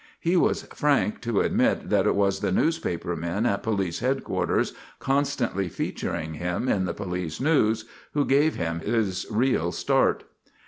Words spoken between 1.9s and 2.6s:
that it was the